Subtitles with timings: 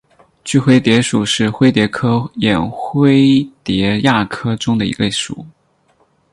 [0.43, 5.45] 锯灰蝶属是灰蝶科眼灰蝶亚科中的一个属。